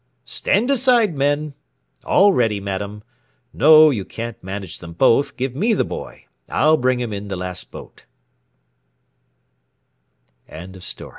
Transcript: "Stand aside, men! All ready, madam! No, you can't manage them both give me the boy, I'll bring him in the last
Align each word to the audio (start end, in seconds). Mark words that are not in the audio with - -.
"Stand 0.25 0.71
aside, 0.71 1.15
men! 1.15 1.53
All 2.03 2.33
ready, 2.33 2.59
madam! 2.59 3.03
No, 3.53 3.91
you 3.91 4.03
can't 4.03 4.43
manage 4.43 4.79
them 4.79 4.93
both 4.93 5.37
give 5.37 5.55
me 5.55 5.75
the 5.75 5.83
boy, 5.85 6.25
I'll 6.49 6.75
bring 6.77 6.99
him 6.99 7.13
in 7.13 7.27
the 7.27 7.35
last 7.37 7.71